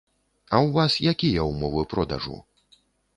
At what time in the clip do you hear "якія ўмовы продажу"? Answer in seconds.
1.11-2.39